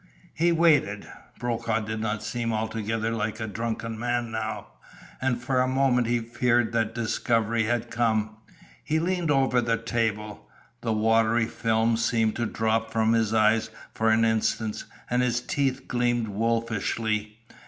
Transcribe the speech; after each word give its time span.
He 0.33 0.51
waited. 0.51 1.07
Brokaw 1.37 1.81
did 1.81 1.99
not 1.99 2.23
seem 2.23 2.51
altogether 2.51 3.11
like 3.11 3.39
a 3.39 3.45
drunken 3.45 3.99
man 3.99 4.31
now, 4.31 4.65
and 5.21 5.39
for 5.39 5.61
a 5.61 5.67
moment 5.67 6.07
he 6.07 6.17
feared 6.19 6.71
that 6.71 6.95
discovery 6.95 7.65
had 7.65 7.91
come. 7.91 8.37
He 8.83 8.97
leaned 8.97 9.29
over 9.29 9.61
the 9.61 9.77
table. 9.77 10.49
The 10.81 10.91
watery 10.91 11.45
film 11.45 11.97
seemed 11.97 12.35
to 12.37 12.47
drop 12.47 12.89
from 12.91 13.13
his 13.13 13.31
eyes 13.31 13.69
for 13.93 14.09
an 14.09 14.25
instant 14.25 14.85
and 15.07 15.21
his 15.21 15.39
teeth 15.39 15.87
gleamed 15.87 16.29
wolfishly. 16.29 17.37